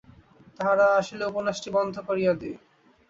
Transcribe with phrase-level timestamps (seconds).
[0.57, 2.55] তাঁহারা আসিলে উপন্যাসটি বন্ধ করিয়া দিই।